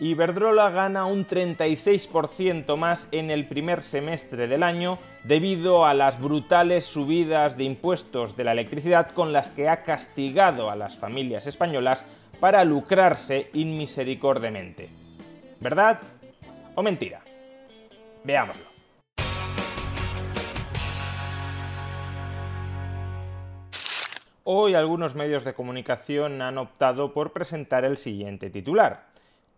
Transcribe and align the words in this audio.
Iberdrola 0.00 0.70
gana 0.70 1.04
un 1.04 1.26
36% 1.26 2.74
más 2.78 3.08
en 3.12 3.30
el 3.30 3.46
primer 3.46 3.82
semestre 3.82 4.48
del 4.48 4.62
año 4.62 4.98
debido 5.24 5.84
a 5.84 5.92
las 5.92 6.18
brutales 6.18 6.86
subidas 6.86 7.58
de 7.58 7.64
impuestos 7.64 8.34
de 8.34 8.44
la 8.44 8.52
electricidad 8.52 9.10
con 9.10 9.34
las 9.34 9.50
que 9.50 9.68
ha 9.68 9.82
castigado 9.82 10.70
a 10.70 10.76
las 10.76 10.96
familias 10.96 11.46
españolas 11.46 12.06
para 12.40 12.64
lucrarse 12.64 13.50
inmisericordiamente. 13.52 14.88
¿Verdad 15.60 16.00
o 16.74 16.82
mentira? 16.82 17.20
Veámoslo. 18.24 18.64
Hoy 24.44 24.74
algunos 24.74 25.14
medios 25.14 25.44
de 25.44 25.52
comunicación 25.52 26.40
han 26.40 26.56
optado 26.56 27.12
por 27.12 27.34
presentar 27.34 27.84
el 27.84 27.98
siguiente 27.98 28.48
titular. 28.48 29.09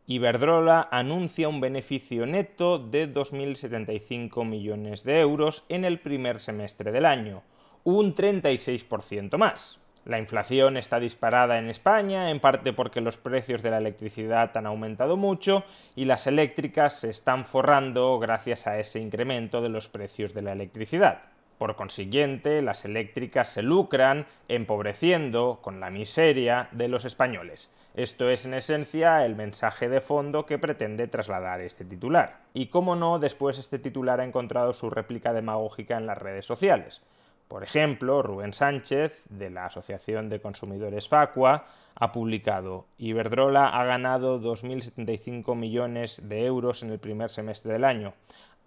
Iberdrola 0.07 0.89
anuncia 0.91 1.49
un 1.49 1.61
beneficio 1.61 2.27
neto 2.27 2.79
de 2.81 3.13
2.075 3.13 4.45
millones 4.45 5.05
de 5.05 5.21
euros 5.21 5.65
en 5.69 5.85
el 5.85 6.01
primer 6.01 6.41
semestre 6.41 6.91
del 6.91 7.07
año, 7.07 7.45
un 7.85 8.13
36% 8.13 9.39
más. 9.39 9.79
La 10.05 10.19
inflación 10.19 10.77
está 10.77 10.99
disparada 10.99 11.59
en 11.59 11.71
España, 11.71 12.31
en 12.31 12.41
parte 12.41 12.73
porque 12.73 13.01
los 13.01 13.17
precios 13.17 13.63
de 13.63 13.71
la 13.71 13.79
electricidad 13.79 14.57
han 14.57 14.67
aumentado 14.67 15.17
mucho 15.17 15.63
y 15.95 16.07
las 16.07 16.27
eléctricas 16.27 16.99
se 16.99 17.11
están 17.11 17.45
forrando 17.45 18.19
gracias 18.19 18.67
a 18.67 18.81
ese 18.81 18.99
incremento 18.99 19.63
de 19.63 19.69
los 19.69 19.87
precios 19.87 20.35
de 20.35 20.43
la 20.43 20.53
electricidad. 20.53 21.23
Por 21.59 21.77
consiguiente, 21.77 22.61
las 22.61 22.85
eléctricas 22.85 23.51
se 23.51 23.63
lucran 23.63 24.27
empobreciendo 24.49 25.61
con 25.63 25.79
la 25.79 25.91
miseria 25.91 26.69
de 26.73 26.89
los 26.89 27.05
españoles. 27.05 27.73
Esto 27.95 28.31
es 28.31 28.47
en 28.47 28.55
esencia 28.55 29.27
el 29.27 29.37
mensaje 29.37 29.91
de 29.91 30.01
fondo 30.01 30.47
que 30.47 30.59
pretende 30.59 31.09
trasladar 31.09 31.61
este 31.61 31.85
titular. 31.85 32.41
Y 32.55 32.69
cómo 32.69 32.97
no, 32.97 33.19
después 33.19 33.59
este 33.59 33.79
titular 33.79 34.21
ha 34.21 34.25
encontrado 34.25 34.73
su 34.73 34.89
réplica 34.89 35.35
demagógica 35.35 35.99
en 35.99 36.07
las 36.07 36.17
redes 36.17 36.47
sociales. 36.47 37.03
Por 37.49 37.63
ejemplo, 37.63 38.23
Rubén 38.23 38.55
Sánchez, 38.55 39.23
de 39.29 39.51
la 39.51 39.67
Asociación 39.67 40.31
de 40.31 40.41
Consumidores 40.41 41.07
Facua, 41.07 41.67
ha 41.95 42.11
publicado 42.11 42.87
Iberdrola 42.97 43.69
ha 43.69 43.85
ganado 43.85 44.41
2.075 44.41 45.55
millones 45.55 46.27
de 46.27 46.47
euros 46.47 46.83
en 46.83 46.93
el 46.93 46.99
primer 46.99 47.29
semestre 47.29 47.75
del 47.75 47.85
año. 47.85 48.15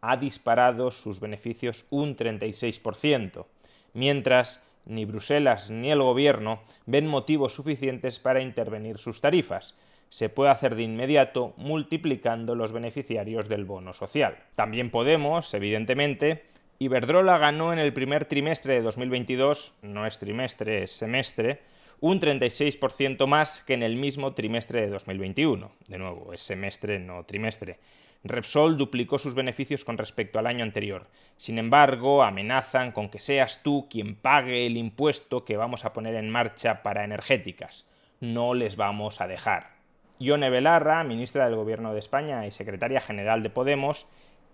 Ha 0.02 0.18
disparado 0.18 0.92
sus 0.92 1.20
beneficios 1.20 1.88
un 1.90 2.16
36%, 2.16 3.48
mientras 3.94 4.62
ni 4.86 5.06
Bruselas 5.06 5.70
ni 5.70 5.92
el 5.92 6.02
Gobierno 6.02 6.62
ven 6.86 7.08
motivos 7.08 7.54
suficientes 7.54 8.20
para 8.20 8.42
intervenir 8.42 8.98
sus 8.98 9.22
tarifas. 9.22 9.76
Se 10.10 10.30
puede 10.30 10.52
hacer 10.52 10.76
de 10.76 10.84
inmediato 10.84 11.54
multiplicando 11.58 12.56
los 12.56 12.72
beneficiarios 12.72 13.50
del 13.50 13.66
bono 13.66 13.94
social. 13.94 14.38
También 14.56 14.92
podemos, 14.92 15.54
evidentemente, 15.54 16.46
Iberdrola 16.78 17.38
ganó 17.38 17.72
en 17.72 17.80
el 17.80 17.94
primer 17.94 18.26
trimestre 18.26 18.74
de 18.74 18.82
2022, 18.82 19.74
no 19.82 20.06
es 20.06 20.20
trimestre, 20.20 20.84
es 20.84 20.92
semestre, 20.92 21.62
un 22.02 22.20
36% 22.20 23.26
más 23.28 23.64
que 23.64 23.74
en 23.74 23.84
el 23.84 23.96
mismo 23.96 24.34
trimestre 24.34 24.82
de 24.82 24.90
2021. 24.90 25.72
De 25.88 25.98
nuevo, 25.98 26.34
es 26.34 26.42
semestre, 26.42 27.00
no 27.00 27.24
trimestre. 27.24 27.80
Repsol 28.26 28.76
duplicó 28.76 29.20
sus 29.20 29.36
beneficios 29.36 29.86
con 29.86 30.00
respecto 30.00 30.40
al 30.40 30.48
año 30.48 30.64
anterior. 30.64 31.08
Sin 31.38 31.60
embargo, 31.60 32.24
amenazan 32.24 32.92
con 32.92 33.10
que 33.10 33.20
seas 33.20 33.62
tú 33.62 33.88
quien 33.88 34.16
pague 34.16 34.66
el 34.66 34.78
impuesto 34.78 35.46
que 35.46 35.58
vamos 35.58 35.86
a 35.86 35.94
poner 35.94 36.16
en 36.16 36.32
marcha 36.32 36.82
para 36.82 37.04
energéticas. 37.04 37.88
No 38.20 38.56
les 38.56 38.78
vamos 38.78 39.22
a 39.22 39.28
dejar. 39.28 39.76
Ione 40.18 40.50
Belarra, 40.50 41.04
ministra 41.04 41.46
del 41.46 41.56
Gobierno 41.56 41.94
de 41.94 42.00
España 42.00 42.48
y 42.48 42.52
secretaria 42.52 43.00
general 43.00 43.44
de 43.44 43.52
Podemos, 43.52 44.08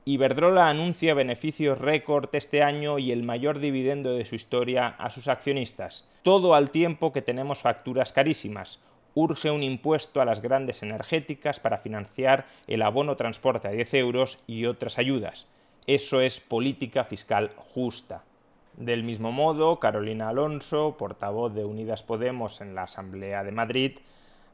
Iberdrola 0.04 0.68
anuncia 0.68 1.14
beneficios 1.14 1.78
récord 1.78 2.28
este 2.34 2.64
año 2.64 2.98
y 2.98 3.12
el 3.12 3.22
mayor 3.22 3.60
dividendo 3.60 4.16
de 4.16 4.26
su 4.26 4.34
historia 4.34 4.88
a 4.88 5.12
sus 5.12 5.28
accionistas. 5.28 6.10
Todo 6.24 6.56
al 6.56 6.72
tiempo 6.72 7.14
que 7.14 7.22
tenemos 7.22 7.60
facturas 7.60 8.12
carísimas. 8.12 8.80
Urge 9.14 9.52
un 9.52 9.64
impuesto 9.64 10.22
a 10.22 10.26
las 10.26 10.42
grandes 10.42 10.84
energéticas 10.84 11.60
para 11.60 11.78
financiar 11.78 12.46
el 12.68 12.82
abono 12.82 13.16
transporte 13.16 13.68
a 13.68 13.72
10 13.72 13.94
euros 13.96 14.40
y 14.48 14.66
otras 14.66 14.98
ayudas. 14.98 15.48
Eso 15.88 16.22
es 16.22 16.40
política 16.40 17.04
fiscal 17.04 17.52
justa. 17.58 18.24
Del 18.78 19.04
mismo 19.04 19.32
modo, 19.32 19.80
Carolina 19.80 20.30
Alonso, 20.30 20.96
portavoz 20.98 21.54
de 21.54 21.66
Unidas 21.66 22.04
Podemos 22.04 22.62
en 22.62 22.74
la 22.74 22.84
Asamblea 22.84 23.44
de 23.44 23.52
Madrid, 23.52 24.00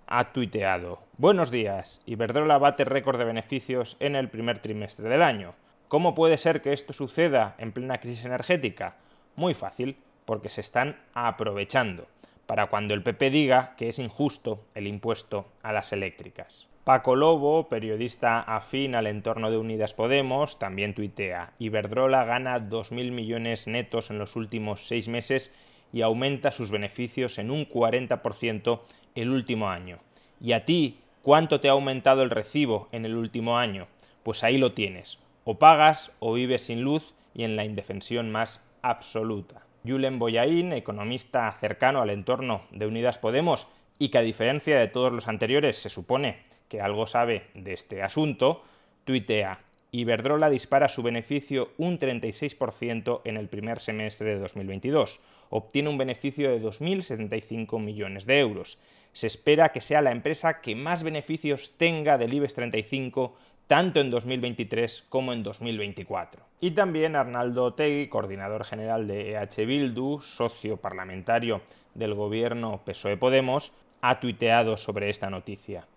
ha 0.08 0.32
tuiteado, 0.32 1.00
Buenos 1.18 1.52
días, 1.52 2.02
Iberdrola 2.06 2.58
bate 2.58 2.86
récord 2.86 3.20
de 3.20 3.26
beneficios 3.26 3.98
en 4.00 4.16
el 4.16 4.30
primer 4.30 4.60
trimestre 4.60 5.10
del 5.10 5.22
año. 5.22 5.54
¿Cómo 5.88 6.16
puede 6.16 6.38
ser 6.38 6.62
que 6.62 6.74
esto 6.74 6.94
suceda 6.94 7.56
en 7.58 7.74
plena 7.74 8.00
crisis 8.00 8.26
energética? 8.26 8.96
Muy 9.36 9.54
fácil, 9.54 9.98
porque 10.26 10.50
se 10.50 10.62
están 10.62 10.98
aprovechando, 11.14 12.08
para 12.48 12.68
cuando 12.68 12.96
el 12.96 13.04
PP 13.04 13.30
diga 13.30 13.76
que 13.78 13.90
es 13.90 14.00
injusto 14.00 14.66
el 14.74 14.88
impuesto 14.88 15.46
a 15.62 15.72
las 15.72 15.94
eléctricas. 15.94 16.68
Paco 16.88 17.18
Lobo, 17.18 17.68
periodista 17.68 18.40
afín 18.40 18.96
al 18.96 19.08
entorno 19.08 19.52
de 19.52 19.58
Unidas 19.58 19.94
Podemos, 19.94 20.58
también 20.58 20.96
tuitea, 20.96 21.52
Iberdrola 21.60 22.24
gana 22.24 22.62
2.000 22.62 23.12
millones 23.12 23.68
netos 23.68 24.10
en 24.10 24.20
los 24.20 24.38
últimos 24.38 24.88
seis 24.88 25.10
meses 25.10 25.54
y 25.92 26.02
aumenta 26.02 26.54
sus 26.54 26.72
beneficios 26.72 27.40
en 27.40 27.52
un 27.52 27.68
40% 27.68 28.80
el 29.16 29.32
último 29.32 29.70
año. 29.70 30.00
¿Y 30.40 30.54
a 30.54 30.64
ti 30.64 31.02
cuánto 31.24 31.60
te 31.60 31.68
ha 31.68 31.74
aumentado 31.74 32.24
el 32.24 32.30
recibo 32.30 32.88
en 32.94 33.04
el 33.04 33.18
último 33.18 33.58
año? 33.58 33.88
Pues 34.24 34.46
ahí 34.46 34.58
lo 34.58 34.72
tienes. 34.72 35.20
O 35.44 35.60
pagas 35.60 36.14
o 36.20 36.34
vives 36.34 36.64
sin 36.64 36.84
luz 36.84 37.16
y 37.34 37.44
en 37.44 37.58
la 37.58 37.66
indefensión 37.66 38.32
más 38.32 38.64
absoluta. 38.82 39.67
Julen 39.86 40.20
Boyain, 40.20 40.74
economista 40.74 41.52
cercano 41.60 42.02
al 42.02 42.10
entorno 42.10 42.64
de 42.72 42.88
Unidas 42.88 43.18
Podemos 43.18 43.68
y 44.00 44.10
que 44.10 44.18
a 44.18 44.22
diferencia 44.22 44.78
de 44.80 44.88
todos 44.88 45.12
los 45.12 45.28
anteriores 45.28 45.78
se 45.78 45.90
supone 45.90 46.46
que 46.70 46.82
algo 46.82 47.08
sabe 47.08 47.48
de 47.54 47.74
este 47.74 48.04
asunto, 48.04 48.64
tuitea 49.06 49.60
Iberdrola 49.98 50.52
dispara 50.52 50.90
su 50.90 51.02
beneficio 51.02 51.72
un 51.80 51.98
36% 51.98 53.22
en 53.24 53.36
el 53.36 53.50
primer 53.50 53.80
semestre 53.80 54.36
de 54.36 54.40
2022. 54.40 55.20
Obtiene 55.50 55.90
un 55.90 55.98
beneficio 55.98 56.52
de 56.52 56.62
2.075 56.62 57.80
millones 57.80 58.28
de 58.28 58.40
euros. 58.40 58.78
Se 59.14 59.26
espera 59.26 59.70
que 59.70 59.82
sea 59.82 60.04
la 60.04 60.12
empresa 60.12 60.62
que 60.62 60.76
más 60.76 61.02
beneficios 61.02 61.78
tenga 61.78 62.20
del 62.20 62.32
IBEX 62.32 62.54
35 62.54 63.34
tanto 63.66 64.00
en 64.00 64.12
2023 64.12 65.06
como 65.10 65.34
en 65.34 65.42
2024. 65.42 66.46
Y 66.62 66.72
también 66.72 67.16
Arnaldo 67.16 67.74
Tegui, 67.74 68.08
coordinador 68.08 68.66
general 68.66 69.08
de 69.08 69.32
EH 69.32 69.66
Bildu, 69.66 70.22
socio 70.22 70.78
parlamentario 70.78 71.62
del 71.96 72.14
gobierno 72.14 72.82
PSOE 72.86 73.18
Podemos, 73.18 73.74
ha 74.02 74.20
tuiteado 74.20 74.78
sobre 74.78 75.10
esta 75.10 75.32
noticia. 75.32 75.88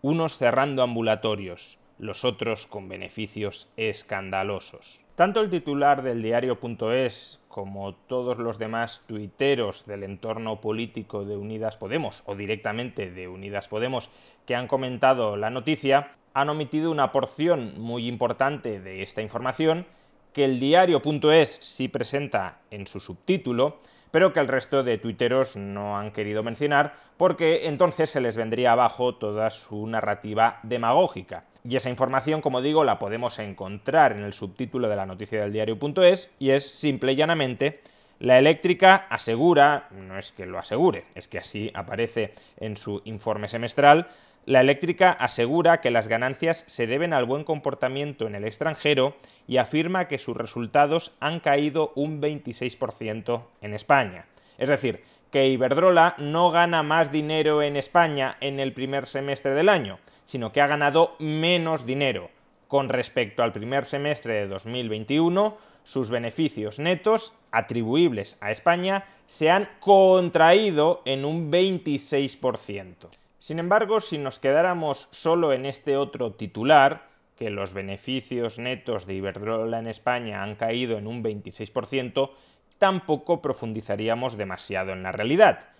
Unos 0.00 0.38
cerrando 0.38 0.82
ambulatorios, 0.82 1.78
los 2.02 2.24
otros 2.24 2.66
con 2.66 2.88
beneficios 2.88 3.72
escandalosos. 3.76 5.02
Tanto 5.14 5.40
el 5.40 5.50
titular 5.50 6.02
del 6.02 6.20
diario.es 6.20 7.40
como 7.46 7.94
todos 7.94 8.38
los 8.38 8.58
demás 8.58 9.04
tuiteros 9.06 9.86
del 9.86 10.02
entorno 10.02 10.60
político 10.60 11.24
de 11.24 11.36
Unidas 11.36 11.76
Podemos 11.76 12.24
o 12.26 12.34
directamente 12.34 13.10
de 13.12 13.28
Unidas 13.28 13.68
Podemos 13.68 14.10
que 14.46 14.56
han 14.56 14.66
comentado 14.66 15.36
la 15.36 15.50
noticia 15.50 16.16
han 16.34 16.48
omitido 16.48 16.90
una 16.90 17.12
porción 17.12 17.80
muy 17.80 18.08
importante 18.08 18.80
de 18.80 19.02
esta 19.02 19.22
información 19.22 19.86
que 20.32 20.44
el 20.44 20.58
diario.es 20.58 21.58
sí 21.60 21.86
presenta 21.86 22.62
en 22.70 22.86
su 22.88 22.98
subtítulo, 22.98 23.78
pero 24.12 24.32
que 24.32 24.38
el 24.38 24.46
resto 24.46 24.84
de 24.84 24.98
tuiteros 24.98 25.56
no 25.56 25.98
han 25.98 26.12
querido 26.12 26.44
mencionar 26.44 26.94
porque 27.16 27.66
entonces 27.66 28.10
se 28.10 28.20
les 28.20 28.36
vendría 28.36 28.72
abajo 28.72 29.16
toda 29.16 29.50
su 29.50 29.84
narrativa 29.88 30.60
demagógica. 30.62 31.44
Y 31.64 31.76
esa 31.76 31.90
información, 31.90 32.40
como 32.40 32.60
digo, 32.60 32.84
la 32.84 32.98
podemos 32.98 33.38
encontrar 33.38 34.12
en 34.12 34.22
el 34.22 34.32
subtítulo 34.32 34.88
de 34.88 34.96
la 34.96 35.06
noticia 35.06 35.40
del 35.40 35.52
diario.es 35.52 36.30
y 36.38 36.50
es 36.50 36.68
simple 36.68 37.12
y 37.12 37.16
llanamente 37.16 37.80
La 38.18 38.38
eléctrica 38.38 39.06
asegura, 39.10 39.88
no 39.90 40.16
es 40.16 40.30
que 40.30 40.46
lo 40.46 40.58
asegure, 40.58 41.06
es 41.16 41.26
que 41.26 41.38
así 41.38 41.72
aparece 41.74 42.32
en 42.56 42.76
su 42.76 43.02
informe 43.04 43.48
semestral, 43.48 44.06
la 44.44 44.60
eléctrica 44.60 45.10
asegura 45.10 45.80
que 45.80 45.92
las 45.92 46.08
ganancias 46.08 46.64
se 46.66 46.88
deben 46.88 47.12
al 47.12 47.26
buen 47.26 47.44
comportamiento 47.44 48.26
en 48.26 48.34
el 48.34 48.44
extranjero 48.44 49.16
y 49.46 49.58
afirma 49.58 50.08
que 50.08 50.18
sus 50.18 50.36
resultados 50.36 51.12
han 51.20 51.38
caído 51.38 51.92
un 51.94 52.20
26% 52.20 53.44
en 53.60 53.74
España. 53.74 54.26
Es 54.58 54.68
decir, 54.68 55.04
que 55.30 55.48
Iberdrola 55.48 56.16
no 56.18 56.50
gana 56.50 56.82
más 56.82 57.12
dinero 57.12 57.62
en 57.62 57.76
España 57.76 58.36
en 58.40 58.58
el 58.58 58.72
primer 58.72 59.06
semestre 59.06 59.54
del 59.54 59.68
año, 59.68 59.98
sino 60.24 60.52
que 60.52 60.60
ha 60.60 60.66
ganado 60.66 61.14
menos 61.20 61.86
dinero. 61.86 62.30
Con 62.66 62.88
respecto 62.88 63.42
al 63.42 63.52
primer 63.52 63.86
semestre 63.86 64.34
de 64.34 64.48
2021, 64.48 65.56
sus 65.84 66.10
beneficios 66.10 66.78
netos 66.78 67.34
atribuibles 67.50 68.36
a 68.40 68.50
España 68.50 69.04
se 69.26 69.50
han 69.50 69.68
contraído 69.80 71.02
en 71.04 71.24
un 71.24 71.50
26%. 71.50 73.21
Sin 73.42 73.58
embargo, 73.58 73.98
si 73.98 74.18
nos 74.18 74.38
quedáramos 74.38 75.08
solo 75.10 75.52
en 75.52 75.66
este 75.66 75.96
otro 75.96 76.30
titular, 76.30 77.08
que 77.34 77.50
los 77.50 77.74
beneficios 77.74 78.60
netos 78.60 79.04
de 79.04 79.14
Iberdrola 79.14 79.80
en 79.80 79.88
España 79.88 80.44
han 80.44 80.54
caído 80.54 80.96
en 80.96 81.08
un 81.08 81.24
26%, 81.24 82.30
tampoco 82.78 83.42
profundizaríamos 83.42 84.36
demasiado 84.36 84.92
en 84.92 85.02
la 85.02 85.10
realidad. 85.10 85.70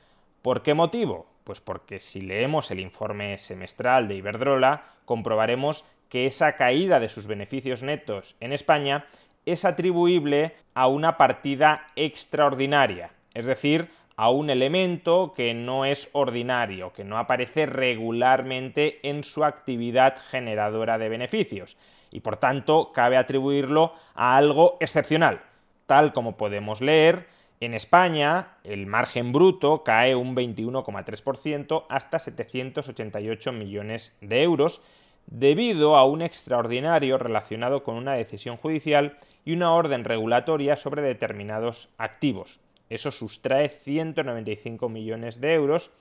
¿Por 0.42 0.64
qué 0.64 0.74
motivo? 0.74 1.26
Pues 1.44 1.60
porque 1.60 2.00
si 2.00 2.22
leemos 2.22 2.72
el 2.72 2.80
informe 2.80 3.38
semestral 3.38 4.08
de 4.08 4.16
Iberdrola, 4.16 4.82
comprobaremos 5.04 5.84
que 6.08 6.26
esa 6.26 6.56
caída 6.56 6.98
de 6.98 7.08
sus 7.08 7.28
beneficios 7.28 7.84
netos 7.84 8.34
en 8.40 8.52
España 8.52 9.06
es 9.46 9.64
atribuible 9.64 10.56
a 10.74 10.88
una 10.88 11.16
partida 11.16 11.86
extraordinaria, 11.94 13.12
es 13.34 13.46
decir, 13.46 13.88
a 14.22 14.30
un 14.30 14.50
elemento 14.50 15.32
que 15.34 15.52
no 15.52 15.84
es 15.84 16.08
ordinario, 16.12 16.92
que 16.92 17.02
no 17.02 17.18
aparece 17.18 17.66
regularmente 17.66 19.00
en 19.02 19.24
su 19.24 19.42
actividad 19.42 20.16
generadora 20.30 20.96
de 20.96 21.08
beneficios 21.08 21.76
y 22.12 22.20
por 22.20 22.36
tanto 22.36 22.92
cabe 22.92 23.16
atribuirlo 23.16 23.94
a 24.14 24.36
algo 24.36 24.76
excepcional, 24.78 25.42
tal 25.86 26.12
como 26.12 26.36
podemos 26.36 26.80
leer 26.80 27.26
en 27.58 27.74
España, 27.74 28.58
el 28.62 28.86
margen 28.86 29.32
bruto 29.32 29.82
cae 29.82 30.14
un 30.14 30.36
21,3% 30.36 31.86
hasta 31.88 32.20
788 32.20 33.50
millones 33.50 34.16
de 34.20 34.44
euros, 34.44 34.82
debido 35.26 35.96
a 35.96 36.06
un 36.06 36.22
extraordinario 36.22 37.18
relacionado 37.18 37.82
con 37.82 37.96
una 37.96 38.12
decisión 38.12 38.56
judicial 38.56 39.18
y 39.44 39.54
una 39.54 39.74
orden 39.74 40.04
regulatoria 40.04 40.76
sobre 40.76 41.02
determinados 41.02 41.88
activos. 41.98 42.60
Eso 42.92 43.10
sustrae 43.10 43.70
195 43.70 44.90
millones 44.90 45.40
de 45.40 45.54
euros 45.54 45.92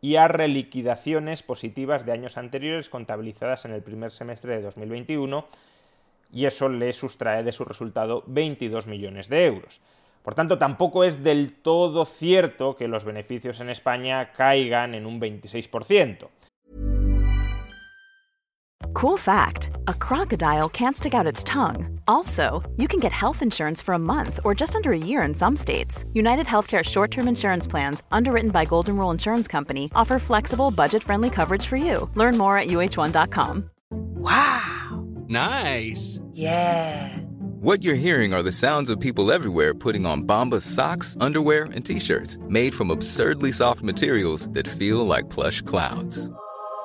y 0.00 0.16
a 0.16 0.26
reliquidaciones 0.26 1.44
positivas 1.44 2.04
de 2.04 2.10
años 2.10 2.36
anteriores 2.36 2.88
contabilizadas 2.88 3.66
en 3.66 3.70
el 3.70 3.84
primer 3.84 4.10
semestre 4.10 4.56
de 4.56 4.62
2021 4.62 5.46
y 6.32 6.46
eso 6.46 6.68
le 6.68 6.92
sustrae 6.92 7.44
de 7.44 7.52
su 7.52 7.64
resultado 7.64 8.24
22 8.26 8.88
millones 8.88 9.28
de 9.28 9.46
euros. 9.46 9.80
Por 10.24 10.34
tanto, 10.34 10.58
tampoco 10.58 11.04
es 11.04 11.22
del 11.22 11.52
todo 11.52 12.04
cierto 12.04 12.74
que 12.74 12.88
los 12.88 13.04
beneficios 13.04 13.60
en 13.60 13.70
España 13.70 14.32
caigan 14.32 14.96
en 14.96 15.06
un 15.06 15.20
26%. 15.20 16.30
Cool 18.92 19.16
fact 19.16 19.70
a 19.86 19.94
crocodile 19.94 20.68
can't 20.68 20.96
stick 20.96 21.14
out 21.14 21.26
its 21.26 21.44
tongue. 21.44 22.00
Also, 22.08 22.62
you 22.76 22.88
can 22.88 22.98
get 23.00 23.12
health 23.12 23.42
insurance 23.42 23.80
for 23.80 23.94
a 23.94 23.98
month 23.98 24.40
or 24.44 24.54
just 24.54 24.74
under 24.74 24.92
a 24.92 24.98
year 24.98 25.22
in 25.22 25.34
some 25.34 25.56
states. 25.56 26.04
United 26.12 26.46
Healthcare 26.46 26.84
short 26.84 27.10
term 27.10 27.28
insurance 27.28 27.66
plans, 27.68 28.02
underwritten 28.10 28.50
by 28.50 28.64
Golden 28.64 28.96
Rule 28.96 29.10
Insurance 29.10 29.46
Company, 29.48 29.90
offer 29.94 30.18
flexible, 30.18 30.70
budget 30.70 31.02
friendly 31.02 31.30
coverage 31.30 31.66
for 31.66 31.76
you. 31.76 32.10
Learn 32.14 32.36
more 32.36 32.58
at 32.58 32.68
uh1.com. 32.68 33.70
Wow! 33.90 35.04
Nice! 35.28 36.20
Yeah! 36.32 37.16
What 37.60 37.82
you're 37.82 37.94
hearing 37.94 38.32
are 38.34 38.42
the 38.42 38.52
sounds 38.52 38.90
of 38.90 38.98
people 38.98 39.30
everywhere 39.30 39.74
putting 39.74 40.04
on 40.06 40.22
Bombas 40.26 40.62
socks, 40.62 41.16
underwear, 41.20 41.64
and 41.64 41.84
t 41.84 42.00
shirts 42.00 42.38
made 42.48 42.74
from 42.74 42.90
absurdly 42.90 43.52
soft 43.52 43.82
materials 43.82 44.48
that 44.50 44.66
feel 44.66 45.06
like 45.06 45.30
plush 45.30 45.60
clouds. 45.62 46.30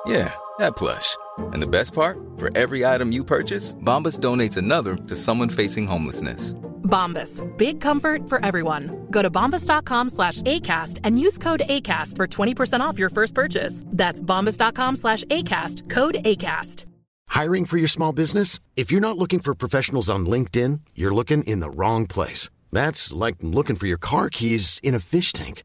Yeah, 0.06 0.32
that 0.58 0.76
plush. 0.76 1.16
And 1.52 1.60
the 1.60 1.66
best 1.66 1.92
part, 1.92 2.18
for 2.36 2.56
every 2.56 2.86
item 2.86 3.12
you 3.12 3.24
purchase, 3.24 3.74
Bombas 3.74 4.20
donates 4.20 4.56
another 4.56 4.96
to 4.96 5.16
someone 5.16 5.48
facing 5.48 5.86
homelessness. 5.86 6.54
Bombas, 6.84 7.42
big 7.56 7.80
comfort 7.80 8.28
for 8.28 8.44
everyone. 8.44 9.08
Go 9.10 9.20
to 9.20 9.30
bombas.com 9.30 10.08
slash 10.10 10.42
ACAST 10.42 11.00
and 11.02 11.20
use 11.20 11.38
code 11.38 11.62
ACAST 11.68 12.16
for 12.16 12.28
20% 12.28 12.80
off 12.80 12.98
your 12.98 13.10
first 13.10 13.34
purchase. 13.34 13.82
That's 13.86 14.22
bombas.com 14.22 14.96
slash 14.96 15.24
ACAST, 15.24 15.90
code 15.90 16.18
ACAST. 16.24 16.84
Hiring 17.28 17.64
for 17.64 17.76
your 17.76 17.88
small 17.88 18.12
business? 18.12 18.60
If 18.76 18.92
you're 18.92 19.00
not 19.00 19.18
looking 19.18 19.40
for 19.40 19.54
professionals 19.54 20.08
on 20.08 20.26
LinkedIn, 20.26 20.80
you're 20.94 21.14
looking 21.14 21.42
in 21.42 21.58
the 21.58 21.70
wrong 21.70 22.06
place. 22.06 22.48
That's 22.70 23.12
like 23.12 23.36
looking 23.40 23.74
for 23.74 23.88
your 23.88 23.98
car 23.98 24.30
keys 24.30 24.78
in 24.84 24.94
a 24.94 25.00
fish 25.00 25.32
tank. 25.32 25.64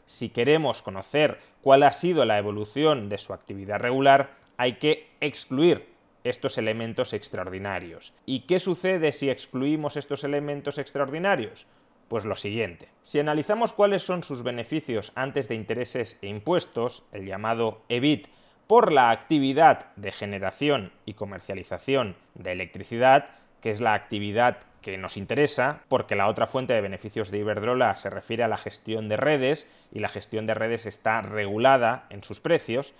si 0.11 0.27
queremos 0.27 0.81
conocer 0.81 1.39
cuál 1.61 1.83
ha 1.83 1.93
sido 1.93 2.25
la 2.25 2.37
evolución 2.37 3.07
de 3.07 3.17
su 3.17 3.31
actividad 3.31 3.79
regular, 3.79 4.31
hay 4.57 4.73
que 4.73 5.07
excluir 5.21 5.87
estos 6.25 6.57
elementos 6.57 7.13
extraordinarios. 7.13 8.13
¿Y 8.25 8.41
qué 8.41 8.59
sucede 8.59 9.13
si 9.13 9.29
excluimos 9.29 9.95
estos 9.95 10.25
elementos 10.25 10.79
extraordinarios? 10.79 11.65
Pues 12.09 12.25
lo 12.25 12.35
siguiente. 12.35 12.89
Si 13.03 13.21
analizamos 13.21 13.71
cuáles 13.71 14.03
son 14.03 14.21
sus 14.21 14.43
beneficios 14.43 15.13
antes 15.15 15.47
de 15.47 15.55
intereses 15.55 16.19
e 16.21 16.27
impuestos, 16.27 17.03
el 17.13 17.25
llamado 17.25 17.81
EBIT, 17.87 18.27
por 18.67 18.91
la 18.91 19.11
actividad 19.11 19.95
de 19.95 20.11
generación 20.11 20.91
y 21.05 21.13
comercialización 21.13 22.17
de 22.35 22.51
electricidad, 22.51 23.29
que 23.61 23.69
es 23.69 23.79
la 23.79 23.93
actividad 23.93 24.57
que 24.81 24.97
nos 24.97 25.15
interesa 25.15 25.81
porque 25.87 26.15
la 26.15 26.27
otra 26.27 26.47
fuente 26.47 26.73
de 26.73 26.81
beneficios 26.81 27.31
de 27.31 27.37
Iberdrola 27.39 27.95
se 27.97 28.09
refiere 28.09 28.43
a 28.43 28.47
la 28.47 28.57
gestión 28.57 29.07
de 29.09 29.17
redes 29.17 29.67
y 29.91 29.99
la 29.99 30.09
gestión 30.09 30.47
de 30.47 30.55
redes 30.55 30.85
está 30.85 31.21
regulada 31.21 32.05
en 32.09 32.23
sus 32.23 32.39
precios. 32.39 32.93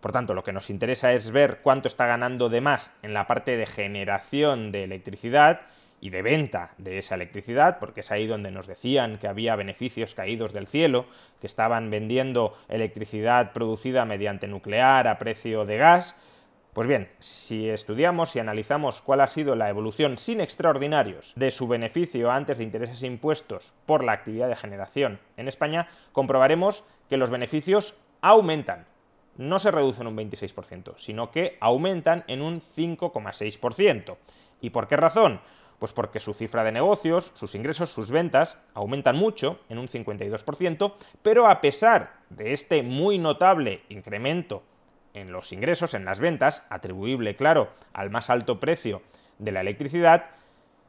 Por 0.00 0.12
tanto, 0.12 0.34
lo 0.34 0.44
que 0.44 0.52
nos 0.52 0.68
interesa 0.68 1.12
es 1.12 1.30
ver 1.30 1.60
cuánto 1.62 1.88
está 1.88 2.06
ganando 2.06 2.48
de 2.48 2.60
más 2.60 2.94
en 3.02 3.14
la 3.14 3.26
parte 3.26 3.56
de 3.56 3.66
generación 3.66 4.72
de 4.72 4.84
electricidad 4.84 5.62
y 6.00 6.10
de 6.10 6.22
venta 6.22 6.72
de 6.78 6.98
esa 6.98 7.14
electricidad, 7.14 7.78
porque 7.78 8.00
es 8.00 8.10
ahí 8.10 8.26
donde 8.26 8.50
nos 8.50 8.66
decían 8.66 9.18
que 9.18 9.28
había 9.28 9.54
beneficios 9.54 10.16
caídos 10.16 10.52
del 10.52 10.66
cielo, 10.66 11.06
que 11.40 11.46
estaban 11.46 11.90
vendiendo 11.90 12.58
electricidad 12.68 13.52
producida 13.52 14.04
mediante 14.04 14.48
nuclear 14.48 15.06
a 15.06 15.18
precio 15.18 15.64
de 15.64 15.76
gas, 15.76 16.16
pues 16.72 16.86
bien, 16.86 17.10
si 17.18 17.68
estudiamos 17.68 18.34
y 18.34 18.38
analizamos 18.38 19.02
cuál 19.02 19.20
ha 19.20 19.28
sido 19.28 19.54
la 19.56 19.68
evolución 19.68 20.16
sin 20.16 20.40
extraordinarios 20.40 21.34
de 21.36 21.50
su 21.50 21.68
beneficio 21.68 22.30
antes 22.30 22.56
de 22.56 22.64
intereses 22.64 23.02
e 23.02 23.06
impuestos 23.06 23.74
por 23.84 24.02
la 24.02 24.12
actividad 24.12 24.48
de 24.48 24.56
generación 24.56 25.20
en 25.36 25.48
España, 25.48 25.88
comprobaremos 26.12 26.84
que 27.10 27.18
los 27.18 27.28
beneficios 27.28 27.96
aumentan. 28.22 28.86
No 29.36 29.58
se 29.58 29.70
reducen 29.70 30.06
un 30.06 30.16
26%, 30.16 30.94
sino 30.96 31.30
que 31.30 31.58
aumentan 31.60 32.24
en 32.26 32.40
un 32.40 32.62
5,6%. 32.62 34.16
¿Y 34.62 34.70
por 34.70 34.88
qué 34.88 34.96
razón? 34.96 35.42
Pues 35.78 35.92
porque 35.92 36.20
su 36.20 36.32
cifra 36.32 36.64
de 36.64 36.72
negocios, 36.72 37.32
sus 37.34 37.54
ingresos, 37.54 37.90
sus 37.90 38.10
ventas 38.10 38.58
aumentan 38.72 39.16
mucho, 39.16 39.60
en 39.68 39.78
un 39.78 39.88
52%, 39.88 40.94
pero 41.22 41.48
a 41.48 41.60
pesar 41.60 42.14
de 42.30 42.54
este 42.54 42.82
muy 42.82 43.18
notable 43.18 43.82
incremento 43.90 44.62
en 45.14 45.32
los 45.32 45.52
ingresos, 45.52 45.94
en 45.94 46.04
las 46.04 46.20
ventas, 46.20 46.64
atribuible, 46.70 47.36
claro, 47.36 47.70
al 47.92 48.10
más 48.10 48.30
alto 48.30 48.60
precio 48.60 49.02
de 49.38 49.52
la 49.52 49.60
electricidad, 49.60 50.26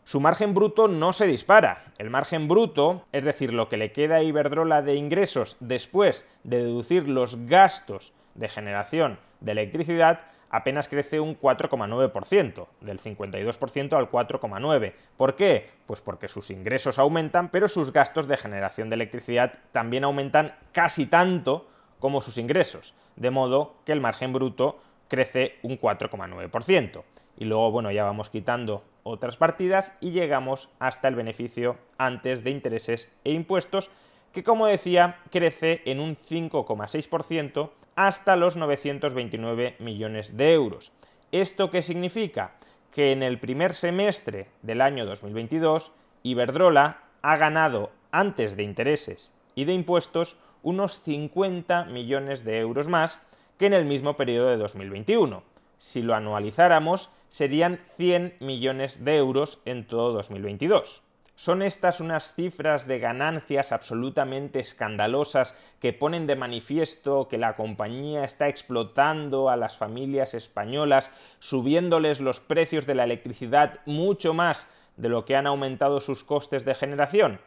su 0.06 0.20
margen 0.20 0.54
bruto 0.54 0.88
no 0.88 1.14
se 1.14 1.28
dispara. 1.28 1.86
El 1.98 2.10
margen 2.10 2.48
bruto, 2.48 3.06
es 3.12 3.24
decir, 3.24 3.54
lo 3.54 3.70
que 3.70 3.78
le 3.78 3.92
queda 3.94 4.18
a 4.18 4.24
Iberdrola 4.24 4.82
de 4.82 4.96
ingresos 4.96 5.58
después 5.62 6.28
de 6.44 6.58
deducir 6.58 7.08
los 7.08 7.46
gastos 7.46 8.14
de 8.36 8.50
generación 8.50 9.18
de 9.40 9.54
electricidad, 9.54 10.22
apenas 10.50 10.88
crece 10.88 11.20
un 11.20 11.40
4,9%, 11.40 12.68
del 12.82 13.00
52% 13.00 13.94
al 13.94 14.12
4,9%. 14.12 14.94
¿Por 15.18 15.36
qué? 15.36 15.70
Pues 15.88 16.02
porque 16.02 16.28
sus 16.28 16.52
ingresos 16.52 17.00
aumentan, 17.00 17.50
pero 17.50 17.68
sus 17.68 17.94
gastos 17.94 18.28
de 18.28 18.38
generación 18.38 18.90
de 18.90 18.96
electricidad 18.96 19.54
también 19.72 20.04
aumentan 20.04 20.54
casi 20.72 21.06
tanto 21.06 21.70
como 22.04 22.20
sus 22.20 22.38
ingresos, 22.38 22.96
de 23.16 23.32
modo 23.32 23.78
que 23.86 23.94
el 23.94 24.02
margen 24.02 24.34
bruto 24.34 24.78
crece 25.08 25.56
un 25.64 25.80
4,9%. 25.80 27.02
Y 27.38 27.46
luego, 27.46 27.72
bueno, 27.72 27.92
ya 27.92 28.04
vamos 28.04 28.30
quitando 28.30 28.84
otras 29.04 29.38
partidas 29.38 29.98
y 30.02 30.12
llegamos 30.12 30.68
hasta 30.80 31.08
el 31.08 31.16
beneficio 31.16 31.78
antes 31.98 32.44
de 32.44 32.52
intereses 32.52 33.10
e 33.24 33.32
impuestos, 33.32 33.90
que 34.34 34.44
como 34.44 34.68
decía, 34.68 35.20
crece 35.32 35.82
en 35.86 36.02
un 36.02 36.18
5,6% 36.18 37.70
hasta 37.96 38.36
los 38.36 38.58
929 38.58 39.78
millones 39.80 40.36
de 40.36 40.52
euros. 40.52 40.92
¿Esto 41.32 41.72
qué 41.72 41.82
significa? 41.82 42.58
Que 42.92 43.14
en 43.14 43.24
el 43.24 43.40
primer 43.40 43.74
semestre 43.74 44.50
del 44.62 44.82
año 44.82 45.06
2022, 45.06 45.94
Iberdrola 46.24 47.04
ha 47.22 47.38
ganado 47.38 47.92
antes 48.12 48.58
de 48.58 48.64
intereses 48.64 49.34
y 49.56 49.64
de 49.64 49.72
impuestos 49.72 50.38
unos 50.64 51.04
50 51.04 51.86
millones 51.86 52.44
de 52.44 52.60
euros 52.60 52.88
más 52.88 53.22
que 53.60 53.68
en 53.68 53.74
el 53.74 53.86
mismo 53.86 54.18
periodo 54.18 54.50
de 54.50 54.58
2021. 54.58 55.44
Si 55.78 56.02
lo 56.02 56.16
anualizáramos, 56.16 57.12
serían 57.30 57.80
100 57.98 58.38
millones 58.40 59.04
de 59.06 59.18
euros 59.18 59.62
en 59.66 59.86
todo 59.86 60.14
2022. 60.14 61.04
¿Son 61.36 61.64
estas 61.64 62.00
unas 62.00 62.36
cifras 62.36 62.88
de 62.88 63.00
ganancias 63.00 63.72
absolutamente 63.72 64.60
escandalosas 64.60 65.58
que 65.80 65.92
ponen 65.92 66.28
de 66.28 66.36
manifiesto 66.36 67.28
que 67.28 67.40
la 67.40 67.56
compañía 67.56 68.24
está 68.24 68.50
explotando 68.50 69.50
a 69.50 69.58
las 69.58 69.76
familias 69.76 70.36
españolas, 70.36 71.10
subiéndoles 71.40 72.22
los 72.22 72.40
precios 72.40 72.86
de 72.86 72.96
la 72.96 73.04
electricidad 73.04 73.80
mucho 73.86 74.36
más 74.36 74.68
de 74.96 75.10
lo 75.10 75.26
que 75.26 75.36
han 75.36 75.48
aumentado 75.48 76.02
sus 76.02 76.24
costes 76.24 76.66
de 76.66 76.76
generación? 76.76 77.40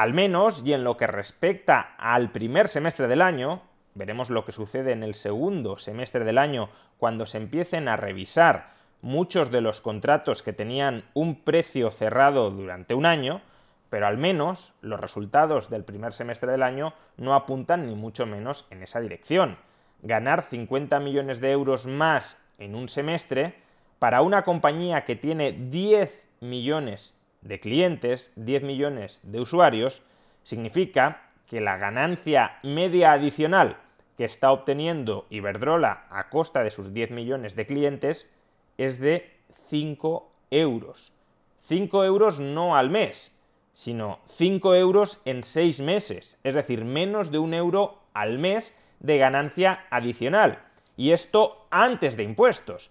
Al 0.00 0.14
menos, 0.14 0.62
y 0.64 0.72
en 0.72 0.82
lo 0.82 0.96
que 0.96 1.06
respecta 1.06 1.94
al 1.98 2.32
primer 2.32 2.68
semestre 2.68 3.06
del 3.06 3.20
año, 3.20 3.60
veremos 3.92 4.30
lo 4.30 4.46
que 4.46 4.52
sucede 4.52 4.92
en 4.92 5.02
el 5.02 5.12
segundo 5.12 5.76
semestre 5.76 6.24
del 6.24 6.38
año 6.38 6.70
cuando 6.96 7.26
se 7.26 7.36
empiecen 7.36 7.86
a 7.86 7.98
revisar 7.98 8.72
muchos 9.02 9.50
de 9.50 9.60
los 9.60 9.82
contratos 9.82 10.42
que 10.42 10.54
tenían 10.54 11.04
un 11.12 11.44
precio 11.44 11.90
cerrado 11.90 12.50
durante 12.50 12.94
un 12.94 13.04
año, 13.04 13.42
pero 13.90 14.06
al 14.06 14.16
menos 14.16 14.72
los 14.80 14.98
resultados 14.98 15.68
del 15.68 15.84
primer 15.84 16.14
semestre 16.14 16.50
del 16.50 16.62
año 16.62 16.94
no 17.18 17.34
apuntan 17.34 17.84
ni 17.84 17.94
mucho 17.94 18.24
menos 18.24 18.66
en 18.70 18.82
esa 18.82 19.00
dirección. 19.00 19.58
Ganar 20.00 20.44
50 20.44 20.98
millones 21.00 21.42
de 21.42 21.50
euros 21.50 21.84
más 21.84 22.42
en 22.56 22.74
un 22.74 22.88
semestre 22.88 23.56
para 23.98 24.22
una 24.22 24.44
compañía 24.44 25.04
que 25.04 25.16
tiene 25.16 25.52
10 25.52 26.26
millones 26.40 27.19
de 27.42 27.60
clientes, 27.60 28.32
10 28.36 28.62
millones 28.62 29.20
de 29.22 29.40
usuarios, 29.40 30.02
significa 30.42 31.30
que 31.46 31.60
la 31.60 31.76
ganancia 31.76 32.58
media 32.62 33.12
adicional 33.12 33.76
que 34.16 34.24
está 34.24 34.52
obteniendo 34.52 35.26
Iberdrola 35.30 36.06
a 36.10 36.28
costa 36.28 36.62
de 36.62 36.70
sus 36.70 36.92
10 36.92 37.10
millones 37.10 37.56
de 37.56 37.66
clientes 37.66 38.30
es 38.76 39.00
de 39.00 39.30
5 39.68 40.30
euros. 40.50 41.12
5 41.60 42.04
euros 42.04 42.40
no 42.40 42.76
al 42.76 42.90
mes, 42.90 43.38
sino 43.72 44.18
5 44.26 44.74
euros 44.74 45.22
en 45.24 45.42
6 45.42 45.80
meses, 45.80 46.38
es 46.44 46.54
decir, 46.54 46.84
menos 46.84 47.30
de 47.30 47.38
un 47.38 47.54
euro 47.54 47.98
al 48.12 48.38
mes 48.38 48.78
de 48.98 49.18
ganancia 49.18 49.86
adicional. 49.90 50.62
Y 50.96 51.12
esto 51.12 51.66
antes 51.70 52.16
de 52.16 52.24
impuestos, 52.24 52.90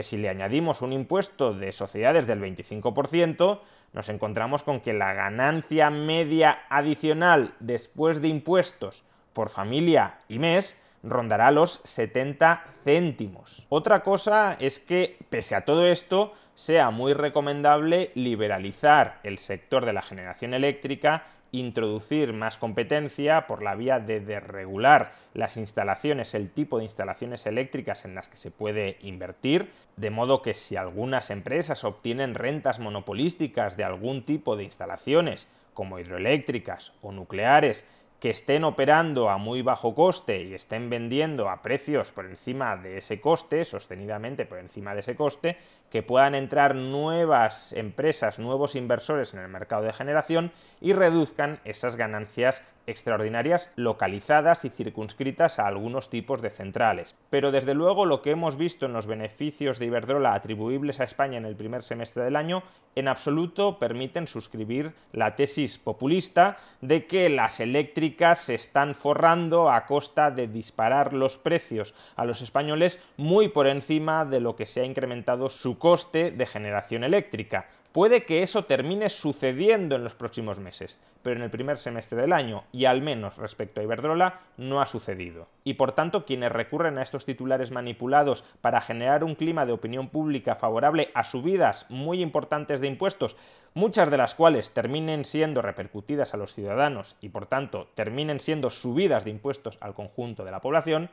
que 0.00 0.04
si 0.04 0.16
le 0.16 0.30
añadimos 0.30 0.80
un 0.80 0.94
impuesto 0.94 1.52
de 1.52 1.72
sociedades 1.72 2.26
del 2.26 2.40
25%, 2.40 3.60
nos 3.92 4.08
encontramos 4.08 4.62
con 4.62 4.80
que 4.80 4.94
la 4.94 5.12
ganancia 5.12 5.90
media 5.90 6.60
adicional 6.70 7.52
después 7.60 8.22
de 8.22 8.28
impuestos 8.28 9.04
por 9.34 9.50
familia 9.50 10.20
y 10.26 10.38
mes 10.38 10.80
rondará 11.02 11.50
los 11.50 11.82
70 11.84 12.64
céntimos. 12.82 13.66
Otra 13.68 14.02
cosa 14.02 14.56
es 14.58 14.78
que, 14.78 15.18
pese 15.28 15.54
a 15.54 15.66
todo 15.66 15.86
esto, 15.86 16.32
sea 16.60 16.90
muy 16.90 17.14
recomendable 17.14 18.10
liberalizar 18.14 19.18
el 19.22 19.38
sector 19.38 19.86
de 19.86 19.94
la 19.94 20.02
generación 20.02 20.52
eléctrica, 20.52 21.24
introducir 21.52 22.34
más 22.34 22.58
competencia 22.58 23.46
por 23.46 23.62
la 23.62 23.74
vía 23.74 23.98
de 23.98 24.20
desregular 24.20 25.10
las 25.32 25.56
instalaciones, 25.56 26.34
el 26.34 26.50
tipo 26.50 26.76
de 26.76 26.84
instalaciones 26.84 27.46
eléctricas 27.46 28.04
en 28.04 28.14
las 28.14 28.28
que 28.28 28.36
se 28.36 28.50
puede 28.50 28.98
invertir, 29.00 29.70
de 29.96 30.10
modo 30.10 30.42
que 30.42 30.52
si 30.52 30.76
algunas 30.76 31.30
empresas 31.30 31.82
obtienen 31.82 32.34
rentas 32.34 32.78
monopolísticas 32.78 33.78
de 33.78 33.84
algún 33.84 34.22
tipo 34.22 34.54
de 34.54 34.64
instalaciones, 34.64 35.48
como 35.72 35.98
hidroeléctricas 35.98 36.92
o 37.00 37.10
nucleares, 37.10 37.88
que 38.20 38.30
estén 38.30 38.64
operando 38.64 39.30
a 39.30 39.38
muy 39.38 39.62
bajo 39.62 39.94
coste 39.94 40.42
y 40.42 40.54
estén 40.54 40.90
vendiendo 40.90 41.48
a 41.48 41.62
precios 41.62 42.12
por 42.12 42.26
encima 42.26 42.76
de 42.76 42.98
ese 42.98 43.18
coste, 43.18 43.64
sostenidamente 43.64 44.44
por 44.44 44.58
encima 44.58 44.94
de 44.94 45.00
ese 45.00 45.16
coste, 45.16 45.56
que 45.90 46.02
puedan 46.02 46.34
entrar 46.34 46.74
nuevas 46.74 47.72
empresas, 47.72 48.38
nuevos 48.38 48.76
inversores 48.76 49.32
en 49.32 49.40
el 49.40 49.48
mercado 49.48 49.84
de 49.84 49.94
generación 49.94 50.52
y 50.82 50.92
reduzcan 50.92 51.60
esas 51.64 51.96
ganancias 51.96 52.62
extraordinarias 52.90 53.72
localizadas 53.76 54.64
y 54.64 54.70
circunscritas 54.70 55.58
a 55.58 55.66
algunos 55.66 56.10
tipos 56.10 56.42
de 56.42 56.50
centrales. 56.50 57.16
Pero 57.30 57.52
desde 57.52 57.74
luego 57.74 58.06
lo 58.06 58.22
que 58.22 58.32
hemos 58.32 58.56
visto 58.56 58.86
en 58.86 58.92
los 58.92 59.06
beneficios 59.06 59.78
de 59.78 59.86
Iberdrola 59.86 60.34
atribuibles 60.34 61.00
a 61.00 61.04
España 61.04 61.38
en 61.38 61.44
el 61.44 61.56
primer 61.56 61.82
semestre 61.82 62.24
del 62.24 62.36
año 62.36 62.62
en 62.96 63.08
absoluto 63.08 63.78
permiten 63.78 64.26
suscribir 64.26 64.92
la 65.12 65.36
tesis 65.36 65.78
populista 65.78 66.58
de 66.80 67.06
que 67.06 67.28
las 67.28 67.60
eléctricas 67.60 68.40
se 68.40 68.54
están 68.56 68.94
forrando 68.94 69.70
a 69.70 69.86
costa 69.86 70.30
de 70.30 70.48
disparar 70.48 71.12
los 71.12 71.38
precios 71.38 71.94
a 72.16 72.24
los 72.24 72.42
españoles 72.42 73.02
muy 73.16 73.48
por 73.48 73.66
encima 73.66 74.24
de 74.24 74.40
lo 74.40 74.56
que 74.56 74.66
se 74.66 74.80
ha 74.80 74.84
incrementado 74.84 75.50
su 75.50 75.78
coste 75.78 76.30
de 76.32 76.46
generación 76.46 77.04
eléctrica. 77.04 77.68
Puede 77.92 78.24
que 78.24 78.44
eso 78.44 78.66
termine 78.66 79.08
sucediendo 79.08 79.96
en 79.96 80.04
los 80.04 80.14
próximos 80.14 80.60
meses, 80.60 81.00
pero 81.24 81.34
en 81.34 81.42
el 81.42 81.50
primer 81.50 81.76
semestre 81.76 82.20
del 82.20 82.32
año, 82.32 82.62
y 82.70 82.84
al 82.84 83.02
menos 83.02 83.36
respecto 83.36 83.80
a 83.80 83.82
Iberdrola, 83.82 84.42
no 84.56 84.80
ha 84.80 84.86
sucedido. 84.86 85.48
Y 85.64 85.74
por 85.74 85.90
tanto, 85.90 86.24
quienes 86.24 86.52
recurren 86.52 86.98
a 86.98 87.02
estos 87.02 87.24
titulares 87.24 87.72
manipulados 87.72 88.44
para 88.60 88.80
generar 88.80 89.24
un 89.24 89.34
clima 89.34 89.66
de 89.66 89.72
opinión 89.72 90.08
pública 90.08 90.54
favorable 90.54 91.10
a 91.14 91.24
subidas 91.24 91.86
muy 91.88 92.22
importantes 92.22 92.80
de 92.80 92.86
impuestos, 92.86 93.36
muchas 93.74 94.08
de 94.08 94.18
las 94.18 94.36
cuales 94.36 94.72
terminen 94.72 95.24
siendo 95.24 95.60
repercutidas 95.60 96.32
a 96.32 96.36
los 96.36 96.54
ciudadanos 96.54 97.16
y 97.20 97.30
por 97.30 97.46
tanto 97.46 97.88
terminen 97.94 98.38
siendo 98.38 98.70
subidas 98.70 99.24
de 99.24 99.30
impuestos 99.30 99.78
al 99.80 99.94
conjunto 99.94 100.44
de 100.44 100.52
la 100.52 100.60
población, 100.60 101.10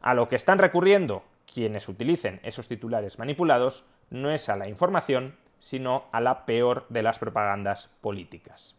a 0.00 0.14
lo 0.14 0.28
que 0.28 0.36
están 0.36 0.60
recurriendo 0.60 1.24
quienes 1.52 1.88
utilicen 1.88 2.40
esos 2.44 2.68
titulares 2.68 3.18
manipulados 3.18 3.84
no 4.10 4.30
es 4.30 4.48
a 4.48 4.56
la 4.56 4.68
información, 4.68 5.34
sino 5.60 6.04
a 6.12 6.20
la 6.20 6.46
peor 6.46 6.86
de 6.88 7.02
las 7.02 7.18
propagandas 7.18 7.90
políticas. 8.00 8.74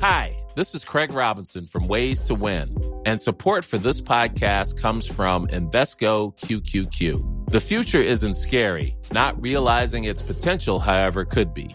Hi, 0.00 0.34
this 0.54 0.74
is 0.74 0.82
Craig 0.82 1.12
Robinson 1.12 1.66
from 1.66 1.86
Ways 1.86 2.22
to 2.22 2.34
Win, 2.34 2.74
and 3.04 3.20
support 3.20 3.66
for 3.66 3.76
this 3.76 4.00
podcast 4.00 4.80
comes 4.80 5.06
from 5.06 5.46
Invesco 5.48 6.34
QQQ. 6.40 7.50
The 7.50 7.60
future 7.60 8.00
isn't 8.00 8.34
scary, 8.34 8.96
not 9.12 9.40
realizing 9.42 10.04
its 10.04 10.22
potential, 10.22 10.78
however, 10.78 11.26
could 11.26 11.52
be. 11.52 11.74